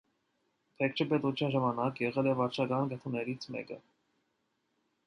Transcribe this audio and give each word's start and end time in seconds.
Բեկչե 0.81 1.05
պետության 1.11 1.53
ժամանակ 1.57 2.01
եղել 2.05 2.31
է 2.33 2.35
վարչական 2.41 2.91
կենտրոններից 2.95 3.49
մեկը։ 3.59 3.81